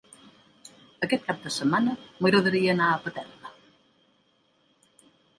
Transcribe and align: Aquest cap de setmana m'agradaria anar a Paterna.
Aquest 1.07 1.25
cap 1.25 1.43
de 1.43 1.51
setmana 1.57 1.93
m'agradaria 2.21 2.71
anar 2.73 2.87
a 2.93 2.95
Paterna. 3.03 3.51